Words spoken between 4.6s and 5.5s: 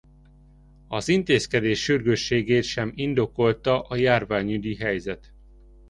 helyzet.